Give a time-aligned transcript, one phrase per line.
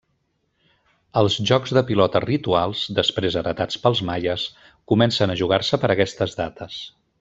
[1.21, 4.49] Els jocs de pilota rituals, després heretats pels maies,
[4.95, 6.85] comencen a jugar-se per aquestes dates.